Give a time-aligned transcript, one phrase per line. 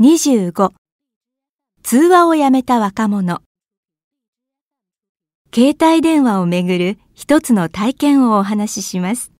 [0.00, 0.72] 25
[1.84, 3.42] 通話をやめた若者。
[5.54, 9.30] 携帯電話をめぐる一つの体験をお話しします。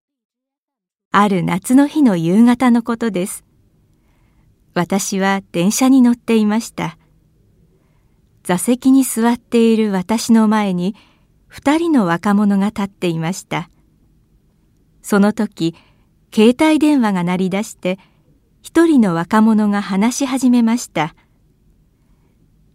[1.11, 3.45] ある夏の日の夕方のことです。
[4.75, 6.99] 私は電車に乗っていました。
[8.45, 10.95] 座席に座っている私の前に
[11.49, 13.69] 二人の若者が立っていました。
[15.03, 15.75] その時
[16.33, 17.99] 携帯電話が鳴り出して
[18.65, 21.15] 一人の若者が話し始めました。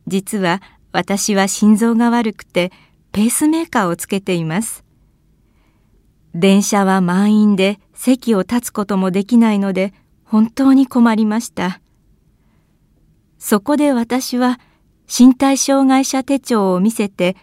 [0.06, 2.72] 実は私は心臓が悪くて
[3.12, 4.86] ペースメーカーをつけています。
[6.36, 11.82] 電車は満員で席を立つこともできないので本当に困りました。
[13.40, 14.60] そこで私は
[15.08, 17.36] 身体障害者手帳を見せて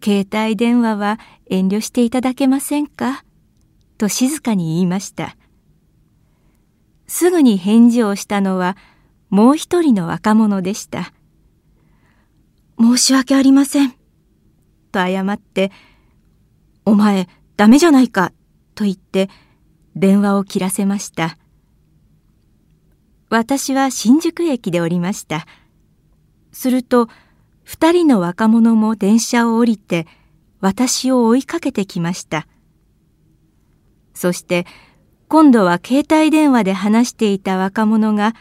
[0.00, 1.18] 携帯電話は
[1.50, 3.24] 遠慮していただけませんか？
[3.98, 5.36] と静かに言いました。
[7.08, 8.76] すぐに返事をしたのは
[9.30, 11.12] もう一人の若者でした。
[12.78, 13.90] 申し訳ありません。
[14.92, 15.72] と謝って、
[16.84, 18.32] お前ダメじゃないか
[18.74, 19.28] と言って
[19.96, 21.36] 電話を切らせました。
[23.30, 25.46] 私は新宿駅で降りました。
[26.52, 27.08] すると
[27.64, 30.06] 二人の若者も電車を降りて
[30.60, 32.46] 私を追いかけてきました。
[34.14, 34.66] そして
[35.28, 38.34] 今度は携帯電話で話していた若者が、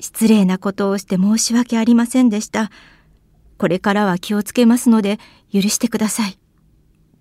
[0.00, 2.72] 失礼なことをして申し訳ありませんでした。
[3.58, 5.18] これからは気をつけますので
[5.52, 6.36] 許してください。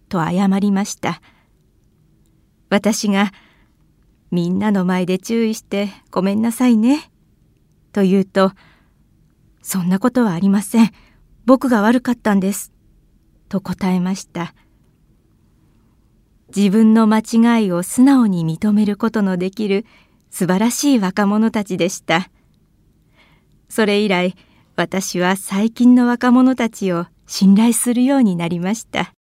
[0.09, 1.22] と謝りました。
[2.72, 3.31] 私が、
[4.31, 7.11] みんなの前で注意してごめんなさいね。
[7.92, 8.53] と言うと、
[9.61, 10.92] そんなことはありません。
[11.45, 12.73] 僕が悪かったんです。
[13.50, 14.55] と答えました。
[16.56, 19.86] 自分の間違いを素直に認めることのできる
[20.30, 22.30] 素晴らしい若者たちでした。
[23.70, 24.36] それ以来、
[24.76, 29.14] 私は最近の若者たちを信頼するようになりました。